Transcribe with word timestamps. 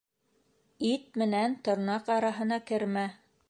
Ит 0.91 1.21
менән 1.23 1.55
тырнаҡ 1.69 2.13
араһына 2.17 2.61
кермә 2.73 3.09